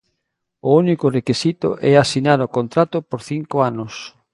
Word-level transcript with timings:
O 0.67 0.69
único 0.81 1.05
requisito 1.17 1.69
é 1.89 1.91
asinar 1.95 2.39
o 2.47 2.51
contrato 2.57 2.97
por 3.09 3.19
cinco 3.31 3.55
anos. 3.69 3.93